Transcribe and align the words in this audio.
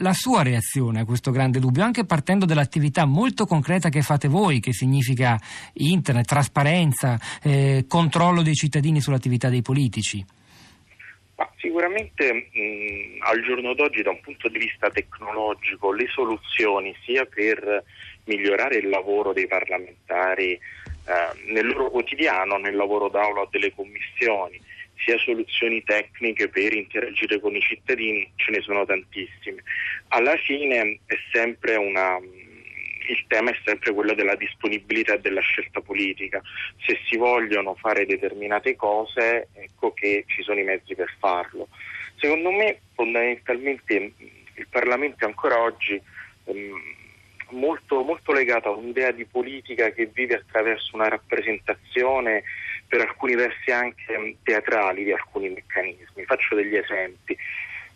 la 0.00 0.12
sua 0.12 0.42
reazione 0.42 1.00
a 1.00 1.04
questo 1.04 1.30
grande 1.30 1.58
dubbio, 1.58 1.82
anche 1.82 2.04
partendo 2.04 2.44
dall'attività 2.44 3.04
molto 3.04 3.46
concreta 3.46 3.88
che 3.88 4.02
fate 4.02 4.28
voi, 4.28 4.60
che 4.60 4.72
significa 4.72 5.38
internet, 5.74 6.26
trasparenza, 6.26 7.18
eh, 7.42 7.84
controllo 7.88 8.42
dei 8.42 8.54
cittadini 8.54 9.00
sull'attività 9.00 9.48
dei 9.48 9.62
politici. 9.62 10.24
Ma 11.36 11.48
sicuramente 11.56 12.32
mh, 12.32 13.22
al 13.22 13.42
giorno 13.42 13.74
d'oggi 13.74 14.02
da 14.02 14.10
un 14.10 14.20
punto 14.20 14.48
di 14.48 14.58
vista 14.58 14.90
tecnologico 14.90 15.92
le 15.92 16.06
soluzioni 16.08 16.94
sia 17.04 17.24
per 17.24 17.82
migliorare 18.24 18.76
il 18.76 18.88
lavoro 18.88 19.32
dei 19.32 19.46
parlamentari 19.46 20.52
eh, 20.52 21.52
nel 21.52 21.66
loro 21.66 21.90
quotidiano, 21.90 22.56
nel 22.58 22.76
lavoro 22.76 23.08
d'aula 23.08 23.46
delle 23.50 23.72
commissioni, 23.74 24.60
sia 25.04 25.18
soluzioni 25.18 25.82
tecniche 25.82 26.48
per 26.48 26.74
interagire 26.74 27.40
con 27.40 27.54
i 27.54 27.60
cittadini, 27.60 28.30
ce 28.36 28.50
ne 28.50 28.60
sono 28.60 28.84
tantissime. 28.84 29.62
Alla 30.08 30.36
fine 30.36 31.00
una, 31.78 32.18
il 32.18 33.24
tema 33.26 33.50
è 33.50 33.58
sempre 33.64 33.92
quello 33.92 34.14
della 34.14 34.36
disponibilità 34.36 35.14
e 35.14 35.20
della 35.20 35.40
scelta 35.40 35.80
politica. 35.80 36.40
Se 36.84 36.98
si 37.06 37.16
vogliono 37.16 37.74
fare 37.74 38.06
determinate 38.06 38.76
cose, 38.76 39.48
ecco 39.54 39.92
che 39.92 40.24
ci 40.26 40.42
sono 40.42 40.60
i 40.60 40.64
mezzi 40.64 40.94
per 40.94 41.14
farlo. 41.18 41.68
Secondo 42.16 42.50
me 42.50 42.80
fondamentalmente 42.94 44.12
il 44.54 44.66
Parlamento 44.68 45.24
è 45.24 45.28
ancora 45.28 45.60
oggi 45.60 46.00
um, 46.44 46.98
molto, 47.50 48.02
molto 48.02 48.32
legato 48.32 48.68
a 48.68 48.76
un'idea 48.76 49.10
di 49.10 49.24
politica 49.24 49.90
che 49.90 50.06
vive 50.12 50.34
attraverso 50.34 50.94
una 50.94 51.08
rappresentazione 51.08 52.42
per 52.90 53.02
alcuni 53.02 53.36
versi 53.36 53.70
anche 53.70 54.36
teatrali 54.42 55.04
di 55.04 55.12
alcuni 55.12 55.48
meccanismi. 55.48 56.24
Faccio 56.24 56.56
degli 56.56 56.74
esempi. 56.74 57.36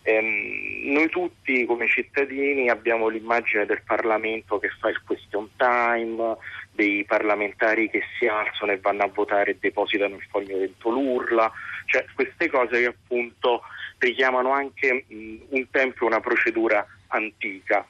Ehm, 0.03 0.93
noi 0.93 1.09
tutti 1.09 1.65
come 1.65 1.89
cittadini 1.89 2.69
abbiamo 2.69 3.09
l'immagine 3.09 3.67
del 3.67 3.83
Parlamento 3.85 4.61
che 4.61 4.69
fa 4.79 4.91
il 4.91 5.03
question 5.05 5.51
time, 5.57 6.37
dei 6.71 7.05
parlamentari 7.05 7.91
che 7.91 8.03
si 8.17 8.27
alzano 8.29 8.71
e 8.71 8.79
vanno 8.79 9.03
a 9.03 9.11
votare 9.13 9.51
e 9.51 9.57
depositano 9.59 10.15
il 10.15 10.27
foglio 10.31 10.59
dentro 10.59 10.91
l'urla, 10.91 11.51
cioè 11.87 12.05
queste 12.15 12.49
cose 12.49 12.79
che 12.79 12.87
appunto 12.87 13.63
richiamano 13.99 14.53
anche 14.53 15.07
mh, 15.09 15.37
un 15.49 15.71
tempo 15.71 16.05
e 16.05 16.07
una 16.07 16.21
procedura 16.21 16.87
antica. 17.09 17.85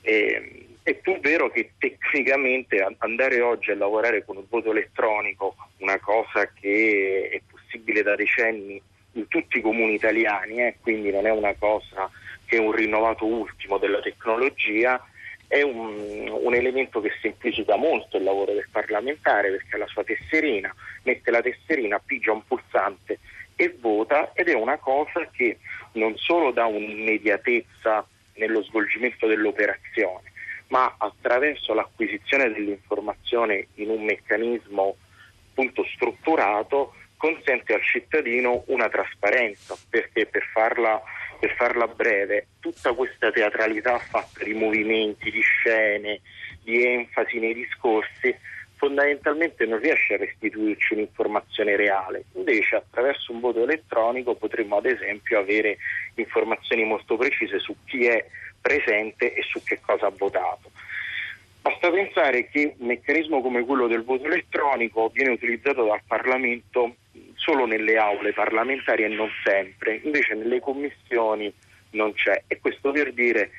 E, 0.00 0.64
è 0.82 0.94
pur 0.94 1.20
vero 1.20 1.50
che 1.50 1.72
tecnicamente 1.78 2.84
andare 2.98 3.40
oggi 3.40 3.70
a 3.70 3.76
lavorare 3.76 4.24
con 4.24 4.36
il 4.38 4.46
voto 4.48 4.70
elettronico, 4.70 5.54
una 5.78 5.98
cosa 5.98 6.50
che 6.52 7.28
è 7.32 7.40
possibile 7.50 8.02
da 8.02 8.14
decenni 8.14 8.80
in 9.12 9.28
tutti 9.28 9.58
i 9.58 9.60
comuni 9.60 9.94
italiani, 9.94 10.62
eh, 10.62 10.76
quindi 10.80 11.10
non 11.10 11.26
è 11.26 11.30
una 11.30 11.54
cosa 11.54 12.10
che 12.44 12.56
è 12.56 12.60
un 12.60 12.72
rinnovato 12.72 13.26
ultimo 13.26 13.78
della 13.78 14.00
tecnologia, 14.00 15.04
è 15.46 15.62
un, 15.62 16.28
un, 16.28 16.54
elemento 16.54 17.00
che 17.00 17.10
semplifica 17.20 17.74
molto 17.74 18.16
il 18.16 18.22
lavoro 18.22 18.52
del 18.52 18.68
parlamentare 18.70 19.50
perché 19.50 19.74
ha 19.74 19.78
la 19.78 19.86
sua 19.86 20.04
tesserina, 20.04 20.72
mette 21.02 21.30
la 21.30 21.42
tesserina, 21.42 21.98
pigia 21.98 22.32
un 22.32 22.44
pulsante 22.46 23.18
e 23.56 23.76
vota 23.80 24.30
ed 24.32 24.48
è 24.48 24.54
una 24.54 24.78
cosa 24.78 25.28
che 25.32 25.58
non 25.92 26.16
solo 26.16 26.52
dà 26.52 26.66
un'immediatezza 26.66 28.06
nello 28.34 28.62
svolgimento 28.62 29.26
dell'operazione, 29.26 30.30
ma 30.70 30.94
attraverso 30.98 31.74
l'acquisizione 31.74 32.50
dell'informazione 32.52 33.68
in 33.74 33.90
un 33.90 34.04
meccanismo 34.04 34.96
appunto 35.50 35.84
strutturato 35.84 36.94
consente 37.16 37.74
al 37.74 37.82
cittadino 37.82 38.64
una 38.68 38.88
trasparenza, 38.88 39.76
perché 39.90 40.26
per 40.26 40.42
farla, 40.52 41.00
per 41.38 41.54
farla 41.54 41.86
breve, 41.86 42.46
tutta 42.60 42.94
questa 42.94 43.30
teatralità 43.30 43.98
fatta 43.98 44.42
di 44.42 44.54
movimenti, 44.54 45.30
di 45.30 45.42
scene, 45.42 46.20
di 46.62 46.82
enfasi 46.82 47.38
nei 47.38 47.52
discorsi, 47.52 48.34
fondamentalmente 48.76 49.66
non 49.66 49.80
riesce 49.80 50.14
a 50.14 50.16
restituirci 50.16 50.94
un'informazione 50.94 51.76
reale. 51.76 52.24
Invece 52.36 52.76
attraverso 52.76 53.32
un 53.32 53.40
voto 53.40 53.64
elettronico 53.64 54.36
potremmo 54.36 54.78
ad 54.78 54.86
esempio 54.86 55.40
avere 55.40 55.76
informazioni 56.14 56.84
molto 56.84 57.18
precise 57.18 57.58
su 57.58 57.76
chi 57.84 58.06
è 58.06 58.24
presente 58.60 59.34
e 59.34 59.42
su 59.42 59.62
che 59.62 59.80
cosa 59.80 60.06
ha 60.06 60.12
votato. 60.16 60.70
Basta 61.62 61.90
pensare 61.90 62.48
che 62.48 62.74
un 62.78 62.86
meccanismo 62.86 63.42
come 63.42 63.64
quello 63.64 63.86
del 63.86 64.02
voto 64.02 64.24
elettronico 64.24 65.10
viene 65.12 65.32
utilizzato 65.32 65.84
dal 65.84 66.00
Parlamento 66.06 66.96
solo 67.34 67.66
nelle 67.66 67.98
aule 67.98 68.32
parlamentari 68.32 69.04
e 69.04 69.08
non 69.08 69.28
sempre, 69.44 70.00
invece 70.02 70.34
nelle 70.34 70.60
commissioni 70.60 71.52
non 71.90 72.12
c'è 72.14 72.44
e 72.46 72.58
questo 72.60 72.92
per 72.92 73.12
dire 73.12 73.50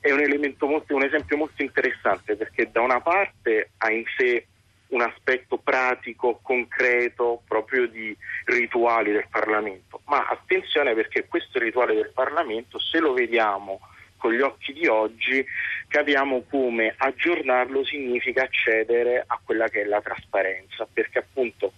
è 0.00 0.12
un, 0.12 0.54
molto, 0.60 0.94
un 0.94 1.02
esempio 1.02 1.36
molto 1.36 1.62
interessante 1.62 2.36
perché 2.36 2.70
da 2.70 2.80
una 2.80 3.00
parte 3.00 3.70
ha 3.78 3.90
in 3.90 4.04
sé 4.16 4.46
un 4.88 5.00
aspetto 5.02 5.58
pratico, 5.58 6.38
concreto, 6.42 7.42
proprio 7.46 7.86
di 7.88 8.16
rituali 8.44 9.12
del 9.12 9.26
Parlamento, 9.28 10.00
ma 10.06 10.26
attenzione 10.28 10.94
perché 10.94 11.26
questo 11.26 11.58
rituale 11.58 11.94
del 11.94 12.10
Parlamento, 12.14 12.78
se 12.78 12.98
lo 12.98 13.12
vediamo 13.12 13.80
con 14.18 14.34
gli 14.34 14.40
occhi 14.40 14.72
di 14.74 14.86
oggi, 14.86 15.44
capiamo 15.88 16.44
come 16.50 16.94
aggiornarlo 16.96 17.84
significa 17.84 18.42
accedere 18.42 19.24
a 19.26 19.40
quella 19.42 19.68
che 19.68 19.82
è 19.82 19.84
la 19.84 20.02
trasparenza, 20.02 20.86
perché 20.92 21.20
appunto 21.20 21.72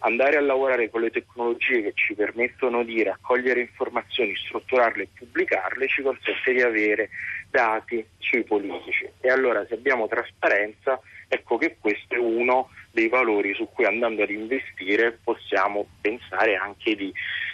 andare 0.00 0.36
a 0.36 0.40
lavorare 0.40 0.88
con 0.88 1.02
le 1.02 1.10
tecnologie 1.10 1.82
che 1.82 1.92
ci 1.94 2.14
permettono 2.14 2.82
di 2.84 3.02
raccogliere 3.02 3.60
informazioni, 3.60 4.34
strutturarle 4.34 5.02
e 5.02 5.08
pubblicarle 5.14 5.88
ci 5.88 6.02
consente 6.02 6.52
di 6.52 6.62
avere 6.62 7.10
dati 7.50 8.04
sui 8.18 8.44
politici. 8.44 9.08
E 9.20 9.28
allora 9.28 9.66
se 9.66 9.74
abbiamo 9.74 10.08
trasparenza, 10.08 10.98
ecco 11.28 11.58
che 11.58 11.76
questo 11.78 12.14
è 12.14 12.18
uno 12.18 12.70
dei 12.92 13.08
valori 13.08 13.54
su 13.54 13.68
cui 13.72 13.84
andando 13.84 14.22
ad 14.22 14.30
investire 14.30 15.18
possiamo 15.22 15.86
pensare 16.00 16.56
anche 16.56 16.96
di 16.96 17.12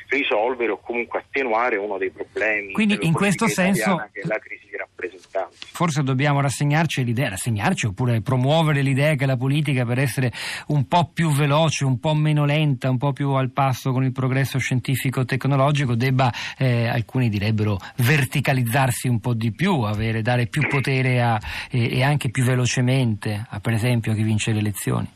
risolvere 0.09 0.73
o 0.73 0.81
comunque 0.81 1.21
attenuare 1.21 1.77
uno 1.77 1.99
dei 1.99 2.11
problemi. 2.11 2.73
Quindi 2.73 2.99
in 3.03 3.13
questo 3.13 3.49
senso 3.49 4.09
che 4.13 4.21
è 4.21 4.27
la 4.27 4.39
crisi 4.39 4.67
di 4.71 4.77
rappresentanza. 4.77 5.49
Forse 5.51 6.03
dobbiamo 6.03 6.41
rassegnarci 6.41 7.05
l'idea, 7.05 7.31
rassegnarci 7.31 7.87
oppure 7.87 8.21
promuovere 8.21 8.83
l'idea 8.83 9.15
che 9.15 9.27
la 9.27 9.37
politica 9.37 9.85
per 9.85 9.99
essere 9.99 10.33
un 10.69 10.87
po' 10.87 11.11
più 11.13 11.31
veloce, 11.31 11.85
un 11.85 11.99
po' 11.99 12.15
meno 12.15 12.45
lenta, 12.45 12.89
un 12.89 12.99
po' 12.99 13.13
più 13.13 13.31
al 13.31 13.51
passo 13.51 13.93
con 13.93 14.05
il 14.05 14.13
progresso 14.13 14.59
scientifico 14.59 15.25
tecnologico 15.25 15.95
debba, 15.95 16.33
eh, 16.57 16.87
alcuni 16.87 17.29
direbbero, 17.29 17.79
verticalizzarsi 17.97 19.09
un 19.09 19.21
po' 19.21 19.35
di 19.35 19.53
più, 19.53 19.81
avere, 19.83 20.23
dare 20.23 20.47
più 20.47 20.67
potere 20.69 21.21
a, 21.21 21.41
e, 21.71 21.97
e 21.99 22.03
anche 22.03 22.31
più 22.31 22.45
velocemente 22.45 23.47
a, 23.49 23.61
per 23.61 23.73
esempio 23.75 24.13
a 24.13 24.15
chi 24.15 24.23
vince 24.23 24.53
le 24.53 24.59
elezioni. 24.61 25.09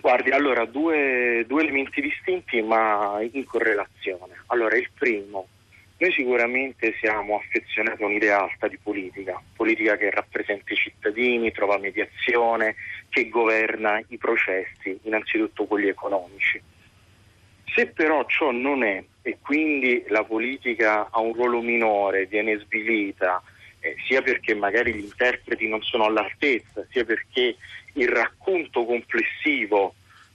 Guardi, 0.00 0.30
allora 0.30 0.64
due, 0.64 1.44
due, 1.46 1.62
elementi 1.62 2.00
distinti 2.00 2.60
ma 2.62 3.18
in 3.30 3.44
correlazione. 3.44 4.34
Allora, 4.46 4.76
il 4.76 4.90
primo, 4.92 5.46
noi 5.98 6.12
sicuramente 6.12 6.94
siamo 6.98 7.36
affezionati 7.36 8.02
a 8.02 8.06
un'idea 8.06 8.42
alta 8.42 8.66
di 8.66 8.76
politica, 8.78 9.40
politica 9.54 9.96
che 9.96 10.10
rappresenta 10.10 10.72
i 10.72 10.76
cittadini, 10.76 11.52
trova 11.52 11.78
mediazione, 11.78 12.74
che 13.08 13.28
governa 13.28 14.02
i 14.08 14.16
processi, 14.16 14.98
innanzitutto 15.02 15.66
quelli 15.66 15.88
economici. 15.88 16.60
Se 17.74 17.86
però 17.86 18.24
ciò 18.26 18.50
non 18.50 18.82
è 18.82 19.04
e 19.22 19.38
quindi 19.40 20.04
la 20.08 20.24
politica 20.24 21.08
ha 21.10 21.20
un 21.20 21.34
ruolo 21.34 21.60
minore, 21.60 22.26
viene 22.26 22.58
svilita, 22.58 23.42
sia 24.06 24.22
perché 24.22 24.54
magari 24.54 24.94
gli 24.94 25.04
interpreti 25.04 25.68
non 25.68 25.82
sono 25.82 26.04
all'altezza, 26.04 26.86
sia 26.90 27.04
perché 27.04 27.56
il 27.94 28.08
racconto 28.08 28.84
complessivo 28.84 29.94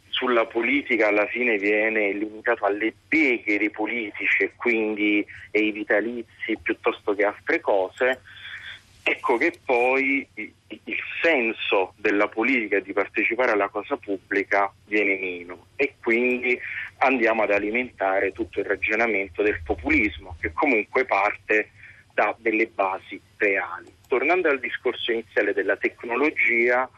sulla 0.09 0.46
politica 0.46 1.07
alla 1.07 1.25
fine 1.25 1.57
viene 1.57 2.13
limitato 2.13 2.66
alle 2.66 2.94
beghe 3.07 3.57
dei 3.57 3.72
politici 3.72 4.44
e 4.44 4.51
quindi 4.56 5.25
ai 5.51 5.72
vitalizi 5.72 6.57
piuttosto 6.62 7.16
che 7.16 7.25
altre 7.25 7.59
cose, 7.59 8.22
ecco 9.01 9.38
che 9.38 9.60
poi 9.66 10.25
il 10.36 10.98
senso 11.21 11.94
della 11.98 12.27
politica 12.27 12.80
di 12.80 12.94
partecipare 12.94 13.51
alla 13.51 13.69
cosa 13.69 13.98
pubblica 13.98 14.71
viene 14.86 15.18
meno 15.18 15.68
e 15.75 15.95
quindi 16.01 16.59
andiamo 17.00 17.44
ad 17.44 17.51
alimentare 17.51 18.31
tutto 18.31 18.59
il 18.59 18.66
ragionamento 18.66 19.42
del 19.42 19.62
populismo 19.63 20.38
che 20.39 20.54
comunque 20.54 21.06
parte 21.06 21.71
da 22.13 22.36
delle 22.38 22.68
basi 22.68 23.19
reali. 23.38 23.92
Tornando 24.07 24.50
al 24.50 24.60
discorso 24.60 25.12
iniziale 25.12 25.54
della 25.54 25.77
tecnologia, 25.77 26.89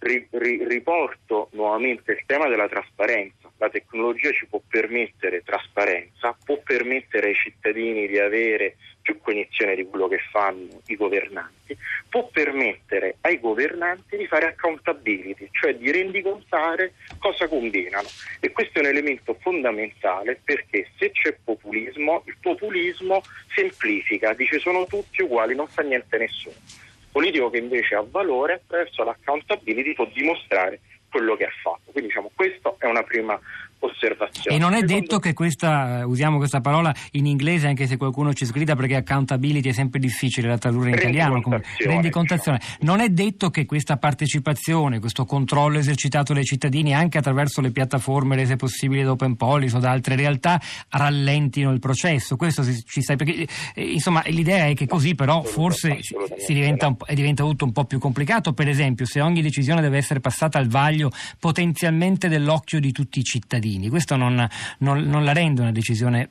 ri, 0.00 0.26
ri, 0.30 0.66
riporto 0.66 1.48
nuovamente 1.52 2.12
il 2.12 2.22
tema 2.26 2.48
della 2.48 2.68
trasparenza. 2.68 3.50
La 3.58 3.70
tecnologia 3.70 4.30
ci 4.32 4.46
può 4.46 4.60
permettere 4.66 5.42
trasparenza, 5.42 6.36
può 6.44 6.58
permettere 6.62 7.28
ai 7.28 7.34
cittadini 7.34 8.06
di 8.06 8.18
avere 8.18 8.76
più 9.04 9.20
cognizione 9.20 9.74
di 9.76 9.84
quello 9.84 10.08
che 10.08 10.18
fanno 10.30 10.80
i 10.86 10.96
governanti, 10.96 11.76
può 12.08 12.26
permettere 12.32 13.18
ai 13.20 13.38
governanti 13.38 14.16
di 14.16 14.26
fare 14.26 14.46
accountability, 14.46 15.50
cioè 15.52 15.76
di 15.76 15.92
rendicontare 15.92 16.94
cosa 17.18 17.46
combinano. 17.46 18.08
E 18.40 18.50
questo 18.50 18.78
è 18.78 18.80
un 18.80 18.88
elemento 18.88 19.36
fondamentale 19.40 20.40
perché 20.42 20.88
se 20.96 21.10
c'è 21.10 21.36
populismo, 21.44 22.22
il 22.24 22.36
populismo 22.40 23.22
semplifica, 23.54 24.32
dice 24.32 24.58
sono 24.58 24.86
tutti 24.86 25.20
uguali, 25.20 25.54
non 25.54 25.68
fa 25.68 25.82
niente 25.82 26.16
nessuno. 26.16 26.56
Il 26.56 27.08
politico 27.12 27.50
che 27.50 27.58
invece 27.58 27.96
ha 27.96 28.04
valore 28.08 28.54
attraverso 28.54 29.04
l'accountability 29.04 29.92
può 29.92 30.06
dimostrare 30.06 30.80
quello 31.10 31.36
che 31.36 31.44
ha 31.44 31.52
fatto. 31.62 31.92
Quindi 31.92 32.08
diciamo 32.08 32.30
questa 32.34 32.74
è 32.78 32.86
una 32.86 33.02
prima 33.02 33.38
osservazione. 33.78 34.56
E 34.56 34.58
non 34.58 34.72
è 34.72 34.80
Secondo... 34.80 35.00
detto 35.00 35.18
che 35.18 35.32
questa, 35.32 36.00
eh, 36.00 36.02
usiamo 36.04 36.38
questa 36.38 36.60
parola 36.60 36.94
in 37.12 37.26
inglese 37.26 37.66
anche 37.66 37.86
se 37.86 37.96
qualcuno 37.96 38.32
ci 38.32 38.44
sgrida 38.46 38.76
perché 38.76 38.96
accountability 38.96 39.68
è 39.70 39.72
sempre 39.72 40.00
difficile 40.00 40.48
da 40.48 40.58
tradurre 40.58 40.90
in 40.90 40.96
italiano, 40.96 41.40
come 41.40 41.62
rendicontazione. 41.78 42.58
Diciamo. 42.58 42.92
Non 42.92 43.00
è 43.00 43.08
detto 43.08 43.50
che 43.50 43.66
questa 43.66 43.96
partecipazione, 43.96 45.00
questo 45.00 45.24
controllo 45.24 45.78
esercitato 45.78 46.32
dai 46.32 46.44
cittadini 46.44 46.94
anche 46.94 47.18
attraverso 47.18 47.60
le 47.60 47.70
piattaforme 47.70 48.36
rese 48.36 48.56
possibili 48.56 49.02
da 49.02 49.10
Open 49.10 49.36
Police 49.36 49.76
o 49.76 49.80
da 49.80 49.90
altre 49.90 50.16
realtà 50.16 50.60
rallentino 50.90 51.70
il 51.70 51.80
processo. 51.80 52.36
Questo 52.36 52.62
si, 52.62 52.82
ci 52.84 53.02
sai 53.02 53.16
perché 53.16 53.46
eh, 53.74 53.82
insomma 53.82 54.22
l'idea 54.26 54.66
è 54.66 54.74
che 54.74 54.86
così 54.86 55.14
però 55.14 55.42
forse 55.42 55.98
si 56.02 56.52
diventa, 56.52 56.88
un, 56.88 56.96
diventa 57.12 57.42
tutto 57.42 57.64
un 57.64 57.72
po' 57.72 57.84
più 57.84 57.98
complicato. 57.98 58.52
Per 58.52 58.68
esempio, 58.68 59.06
se 59.06 59.20
ogni 59.20 59.42
decisione 59.42 59.80
deve 59.80 59.98
essere 59.98 60.20
passata 60.20 60.58
al 60.58 60.68
vaglio 60.68 61.10
potenzialmente 61.38 62.28
dell'occhio 62.28 62.80
di 62.80 62.92
tutti 62.92 63.18
i 63.18 63.24
cittadini 63.24 63.63
cittadini. 63.64 63.88
Questo 63.88 64.16
non, 64.16 64.46
non, 64.78 65.00
non 65.00 65.24
la 65.24 65.32
rende 65.32 65.62
una 65.62 65.72
decisione 65.72 66.30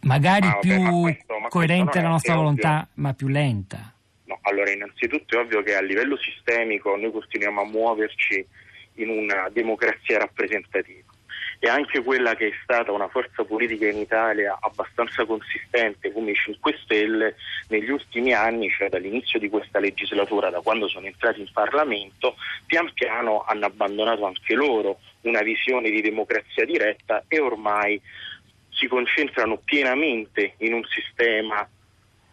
magari 0.00 0.46
ma, 0.46 0.58
più 0.58 0.80
ma 0.80 0.90
questo, 0.90 1.38
ma 1.38 1.48
coerente 1.48 1.98
alla 1.98 2.08
nostra 2.08 2.34
volontà, 2.34 2.88
ma 2.94 3.12
più 3.12 3.28
lenta. 3.28 3.94
No, 4.24 4.38
allora 4.42 4.70
innanzitutto 4.70 5.36
è 5.36 5.40
ovvio 5.40 5.62
che 5.62 5.74
a 5.74 5.82
livello 5.82 6.16
sistemico 6.16 6.96
noi 6.96 7.12
continuiamo 7.12 7.60
a 7.60 7.66
muoverci 7.66 8.46
in 8.94 9.08
una 9.10 9.48
democrazia 9.52 10.18
rappresentativa 10.18 11.08
e 11.62 11.68
anche 11.68 12.02
quella 12.02 12.34
che 12.34 12.48
è 12.48 12.52
stata 12.62 12.90
una 12.90 13.08
forza 13.08 13.44
politica 13.44 13.86
in 13.86 13.98
Italia 13.98 14.56
abbastanza 14.58 15.26
consistente 15.26 16.10
come 16.10 16.30
i 16.30 16.34
5 16.34 16.78
Stelle 16.82 17.36
negli 17.68 17.90
ultimi 17.90 18.32
anni, 18.32 18.70
cioè 18.70 18.88
dall'inizio 18.88 19.38
di 19.38 19.50
questa 19.50 19.78
legislatura, 19.78 20.48
da 20.48 20.62
quando 20.62 20.88
sono 20.88 21.04
entrati 21.04 21.40
in 21.40 21.50
Parlamento, 21.52 22.36
pian 22.64 22.90
piano 22.94 23.44
hanno 23.46 23.66
abbandonato 23.66 24.24
anche 24.24 24.54
loro 24.54 25.00
una 25.22 25.42
visione 25.42 25.90
di 25.90 26.00
democrazia 26.00 26.64
diretta 26.64 27.24
e 27.28 27.38
ormai 27.38 28.00
si 28.70 28.86
concentrano 28.86 29.58
pienamente 29.62 30.54
in 30.58 30.72
un 30.72 30.84
sistema 30.84 31.68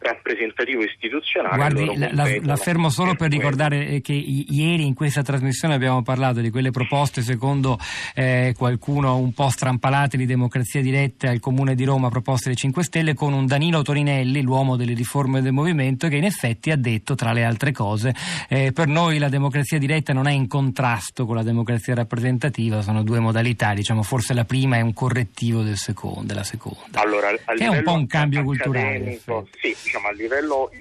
rappresentativo 0.07 0.83
istituzionale. 0.83 1.56
Guardi, 1.56 1.98
la, 1.98 2.09
la, 2.12 2.38
la, 2.42 2.56
fermo 2.56 2.89
solo 2.89 3.15
per, 3.15 3.27
per 3.27 3.38
ricordare 3.38 3.88
eh, 3.88 4.01
che 4.01 4.13
ieri 4.13 4.86
in 4.86 4.94
questa 4.94 5.21
trasmissione 5.21 5.74
abbiamo 5.74 6.01
parlato 6.01 6.39
di 6.39 6.50
quelle 6.50 6.71
proposte, 6.71 7.21
secondo 7.21 7.77
eh, 8.15 8.54
qualcuno 8.57 9.18
un 9.18 9.33
po' 9.33 9.50
strampalate 9.50 10.18
di 10.18 10.25
democrazia 10.25 10.81
diretta 10.81 11.30
al 11.30 11.39
Comune 11.39 11.75
di 11.75 11.83
Roma, 11.83 12.09
proposte 12.09 12.50
dei 12.50 12.57
5 12.57 12.83
Stelle, 12.83 13.13
con 13.13 13.33
un 13.33 13.45
Danilo 13.45 13.81
Torinelli, 13.81 14.42
l'uomo 14.42 14.75
delle 14.75 14.94
riforme 14.94 15.42
del 15.42 15.54
movimento, 15.54 16.07
che 16.07 16.15
in 16.15 16.24
effetti 16.24 16.71
ha 16.71 16.77
detto, 16.77 17.15
tra 17.15 17.33
le 17.33 17.44
altre 17.44 17.71
cose, 17.71 18.13
eh, 18.48 18.71
per 18.71 18.88
noi 18.88 19.18
la 19.18 19.30
democrazia 19.30 19.77
diretta 19.77 20.13
non 20.13 20.27
è 20.27 20.31
in 20.31 20.48
contrasto 20.48 21.25
con 21.25 21.36
la 21.36 21.44
democrazia 21.44 21.94
rappresentativa, 21.94 22.81
sono 22.81 23.04
due 23.04 23.19
modalità, 23.19 23.74
diciamo, 23.74 24.04
forse 24.04 24.33
la 24.33 24.45
prima 24.45 24.77
è 24.77 24.81
un 24.81 24.94
correttivo 24.94 25.62
del 25.62 25.77
secondo, 25.77 26.24
della 26.24 26.44
seconda. 26.44 27.01
Allora, 27.01 27.30
che 27.30 27.63
è 27.63 27.68
un 27.68 27.83
po' 27.83 27.94
un 27.94 28.07
cambio 28.07 28.44
culturale. 28.44 29.19
Sì, 29.59 29.75
diciamo, 29.97 30.07
a 30.07 30.11
livello 30.11 30.71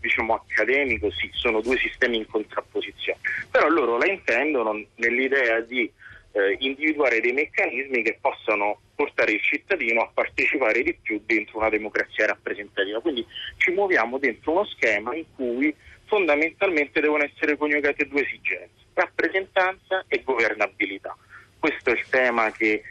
diciamo, 0.00 0.34
accademico 0.34 1.10
sì, 1.10 1.30
sono 1.32 1.60
due 1.60 1.78
sistemi 1.78 2.18
in 2.18 2.26
contrapposizione, 2.26 3.20
però 3.50 3.68
loro 3.68 3.96
la 3.96 4.06
intendono 4.06 4.84
nell'idea 4.96 5.60
di 5.60 5.90
eh, 6.32 6.56
individuare 6.60 7.20
dei 7.20 7.32
meccanismi 7.32 8.02
che 8.02 8.18
possano 8.20 8.80
portare 8.94 9.32
il 9.32 9.40
cittadino 9.40 10.02
a 10.02 10.10
partecipare 10.12 10.82
di 10.82 10.94
più 11.00 11.20
dentro 11.24 11.58
una 11.58 11.70
democrazia 11.70 12.26
rappresentativa. 12.26 13.00
Quindi 13.00 13.26
ci 13.56 13.70
muoviamo 13.70 14.18
dentro 14.18 14.52
uno 14.52 14.64
schema 14.64 15.14
in 15.14 15.24
cui 15.34 15.74
fondamentalmente 16.06 17.00
devono 17.00 17.24
essere 17.24 17.56
coniugate 17.56 18.06
due 18.06 18.22
esigenze, 18.22 18.86
rappresentanza 18.94 20.04
e 20.08 20.22
governabilità. 20.22 21.16
Questo 21.58 21.90
è 21.90 21.92
il 21.92 22.04
tema 22.08 22.50
che, 22.52 22.82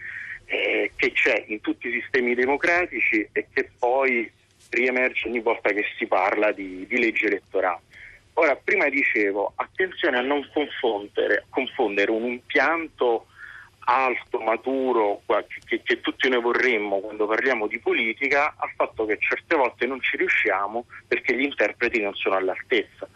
eh, 0.45 0.91
che 0.95 1.11
c'è 1.11 1.43
in 1.47 1.59
tutti 1.59 1.87
i 1.87 2.01
sistemi 2.01 2.35
democratici 2.35 3.27
e 3.31 3.47
che 3.51 3.71
poi 3.77 4.31
riemerge 4.69 5.27
ogni 5.27 5.39
volta 5.39 5.71
che 5.71 5.85
si 5.97 6.05
parla 6.05 6.51
di, 6.51 6.85
di 6.87 6.99
legge 6.99 7.27
elettorale. 7.27 7.81
Ora, 8.33 8.55
prima 8.55 8.87
dicevo, 8.87 9.51
attenzione 9.55 10.17
a 10.17 10.21
non 10.21 10.47
confondere, 10.53 11.45
confondere 11.49 12.11
un 12.11 12.23
impianto 12.25 13.25
alto, 13.79 14.39
maturo, 14.39 15.23
che, 15.65 15.81
che, 15.83 15.99
tutti 15.99 16.29
noi 16.29 16.41
vorremmo 16.41 16.99
quando 16.99 17.25
parliamo 17.25 17.67
di 17.67 17.79
politica, 17.79 18.53
al 18.57 18.69
fatto 18.75 19.05
che 19.05 19.17
certe 19.19 19.55
volte 19.55 19.85
non 19.87 19.99
ci 19.99 20.15
riusciamo 20.15 20.85
perché 21.07 21.35
gli 21.35 21.41
interpreti 21.41 21.99
non 21.99 22.13
sono 22.13 22.35
all'altezza. 22.35 23.09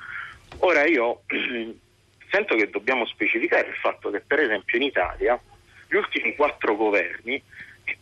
Ora 0.59 0.85
io 0.85 1.21
sento 2.29 2.55
che 2.55 2.69
dobbiamo 2.69 3.05
specificare 3.05 3.69
il 3.69 3.75
fatto 3.75 4.09
che 4.09 4.19
per 4.19 4.39
esempio 4.39 4.77
in 4.77 4.83
Italia 4.83 5.39
gli 5.87 5.95
ultimi 5.95 6.35
quattro 6.35 6.75
governi 6.75 7.41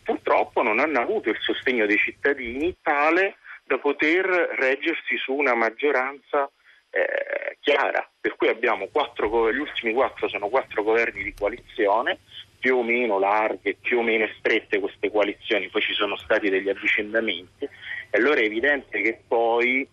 purtroppo 0.02 0.62
non 0.62 0.78
hanno 0.78 1.00
avuto 1.00 1.28
il 1.28 1.38
sostegno 1.40 1.86
dei 1.86 1.98
cittadini 1.98 2.74
tale 2.80 3.36
da 3.64 3.78
poter 3.78 4.26
reggersi 4.26 5.16
su 5.16 5.34
una 5.34 5.54
maggioranza 5.54 6.50
eh, 6.90 7.56
chiara, 7.60 8.06
per 8.20 8.36
cui 8.36 8.48
abbiamo 8.48 8.88
quattro, 8.92 9.52
gli 9.52 9.58
ultimi 9.58 9.92
quattro 9.92 10.28
sono 10.28 10.48
quattro 10.48 10.82
governi 10.82 11.22
di 11.22 11.34
coalizione, 11.34 12.18
più 12.58 12.76
o 12.76 12.82
meno 12.82 13.18
larghe, 13.18 13.76
più 13.80 13.98
o 13.98 14.02
meno 14.02 14.28
strette 14.38 14.78
queste 14.78 15.10
coalizioni, 15.10 15.68
poi 15.68 15.82
ci 15.82 15.94
sono 15.94 16.16
stati 16.16 16.48
degli 16.48 16.68
avvicendamenti. 16.68 17.64
E 17.64 18.18
allora 18.18 18.40
è 18.40 18.44
evidente 18.44 19.00
che 19.00 19.20
poi 19.26 19.86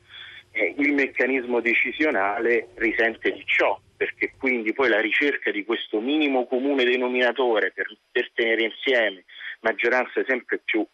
eh, 0.51 0.75
il 0.77 0.93
meccanismo 0.93 1.61
decisionale 1.61 2.69
risente 2.75 3.31
di 3.31 3.43
ciò, 3.45 3.79
perché 3.95 4.33
quindi 4.37 4.73
poi 4.73 4.89
la 4.89 4.99
ricerca 4.99 5.51
di 5.51 5.63
questo 5.63 5.99
minimo 5.99 6.45
comune 6.45 6.83
denominatore 6.83 7.71
per, 7.71 7.87
per 8.11 8.29
tenere 8.33 8.63
insieme 8.63 9.23
maggioranze 9.61 10.23
sempre 10.27 10.59
più 10.63 10.85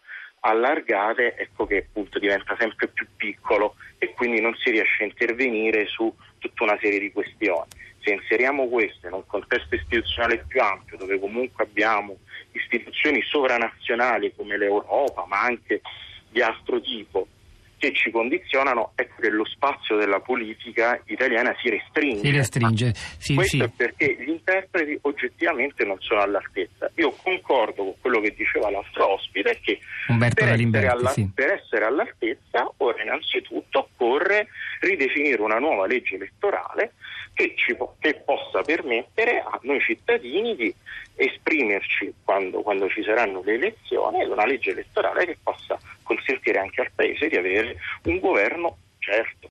allargate, 0.46 1.36
ecco 1.36 1.66
che 1.66 1.88
appunto 1.88 2.20
diventa 2.20 2.56
sempre 2.60 2.88
più 2.88 3.08
piccolo 3.16 3.76
e 3.98 4.14
quindi 4.14 4.40
non 4.42 4.56
si 4.56 4.70
riesce 4.70 5.04
a 5.04 5.08
intervenire 5.08 5.88
su 5.88 6.14
tutta 6.38 6.64
una 6.64 6.78
serie 6.80 7.00
di 7.00 7.12
questioni. 7.12 7.70
Se 8.00 8.12
inseriamo 8.12 8.68
questo 8.68 9.08
in 9.08 9.14
un 9.14 9.26
contesto 9.26 9.74
istituzionale 9.74 10.46
più 10.48 10.62
ampio, 10.62 10.98
dove 10.98 11.20
comunque 11.20 11.64
abbiamo 11.64 12.18
istituzioni 12.52 13.22
sovranazionali 13.24 14.34
come 14.36 14.58
l'Europa, 14.58 15.26
ma 15.28 15.42
anche 15.42 15.82
di 16.30 16.42
altro 16.42 16.80
tipo, 16.80 17.28
che 17.86 17.94
ci 17.94 18.12
condizionano 18.12 18.92
è 18.96 19.08
che 19.08 19.30
lo 19.30 19.46
spazio 19.46 19.96
della 19.98 20.20
politica 20.20 21.00
italiana 21.06 21.56
si 21.62 21.70
restringe. 21.70 22.22
Si 22.22 22.32
restringe. 22.32 22.94
Sì, 23.18 23.34
Questo 23.36 23.58
sì. 23.58 23.64
è 23.64 23.70
perché 23.70 24.18
gli 24.20 24.30
interpreti 24.30 24.98
oggettivamente 25.02 25.86
non 25.86 25.98
sono 26.00 26.22
all'altezza. 26.22 26.90
Io 26.96 27.12
concordo 27.22 27.84
con 27.84 27.94
quello 28.02 28.22
che 28.22 28.34
diceva 28.36 28.70
l'altro 28.72 29.14
ospite 29.14 29.60
che 29.62 29.80
per 30.34 30.54
essere, 30.54 30.88
alla, 30.88 31.10
sì. 31.10 31.30
per 31.34 31.52
essere 31.52 31.86
all'altezza 31.86 32.72
ora 32.78 33.04
innanzitutto 33.04 33.80
occorre 33.80 34.48
ridefinire 34.86 35.42
una 35.42 35.60
nuova 35.60 35.88
legge 35.88 36.16
elettorale 36.16 36.94
che, 37.34 37.54
ci, 37.56 37.76
che 38.00 38.22
possa 38.26 38.62
permettere 38.62 39.40
a 39.40 39.60
noi 39.64 39.80
cittadini 39.82 40.56
di 40.56 40.74
esprimerci 41.16 42.14
quando, 42.24 42.62
quando 42.62 42.88
ci 42.90 43.04
saranno 43.04 43.42
le 43.44 43.54
elezioni 43.54 44.22
ed 44.22 44.30
una 44.30 44.46
legge 44.46 44.72
elettorale 44.72 45.26
che 45.26 45.38
possa 45.42 45.78
consentire 46.04 46.60
anche 46.60 46.82
al 46.82 46.92
Paese 46.94 47.28
di 47.28 47.36
avere 47.36 47.78
un 48.04 48.20
governo 48.20 48.78
certo, 49.00 49.38